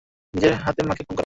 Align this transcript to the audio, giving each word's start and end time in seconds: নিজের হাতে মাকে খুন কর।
নিজের 0.33 0.53
হাতে 0.63 0.81
মাকে 0.83 1.03
খুন 1.03 1.09
কর। 1.09 1.19